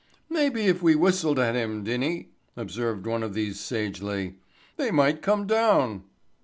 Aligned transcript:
"Maybe 0.31 0.65
if 0.65 0.81
we 0.81 0.95
whistled 0.95 1.37
at 1.37 1.53
him, 1.53 1.83
Dinny," 1.83 2.29
observed 2.57 3.05
one 3.05 3.21
of 3.21 3.35
these 3.35 3.59
sagely, 3.59 4.37
"they 4.75 4.89
might 4.89 5.21
come 5.21 5.45
down." 5.45 6.05